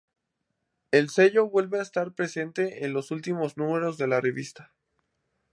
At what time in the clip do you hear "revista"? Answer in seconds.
4.19-4.73